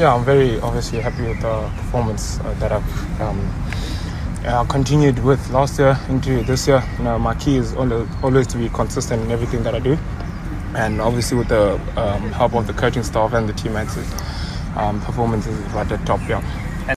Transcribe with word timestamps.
Yeah, 0.00 0.14
I'm 0.14 0.24
very 0.24 0.58
obviously 0.60 0.98
happy 0.98 1.24
with 1.24 1.42
the 1.42 1.70
performance 1.76 2.40
uh, 2.40 2.54
that 2.54 2.72
I've 2.72 3.20
um, 3.20 3.38
uh, 4.46 4.64
continued 4.64 5.22
with 5.22 5.50
last 5.50 5.78
year 5.78 5.94
into 6.08 6.42
this 6.42 6.66
year. 6.66 6.82
You 6.96 7.04
know, 7.04 7.18
my 7.18 7.34
key 7.34 7.56
is 7.58 7.74
always 7.74 8.46
to 8.46 8.56
be 8.56 8.70
consistent 8.70 9.22
in 9.22 9.30
everything 9.30 9.62
that 9.62 9.74
I 9.74 9.78
do, 9.78 9.98
and 10.74 11.02
obviously 11.02 11.36
with 11.36 11.48
the 11.48 11.74
um, 12.00 12.32
help 12.32 12.54
of 12.54 12.66
the 12.66 12.72
coaching 12.72 13.02
staff 13.02 13.34
and 13.34 13.46
the 13.46 13.52
teammates, 13.52 13.98
um, 14.74 15.02
performance 15.02 15.46
is 15.46 15.58
right 15.74 15.92
at 15.92 16.06
top. 16.06 16.26
Yeah. 16.26 16.40